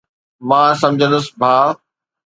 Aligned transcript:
مان 0.47 0.69
سمجهندس 0.81 1.25
ڀاءُ. 1.39 1.67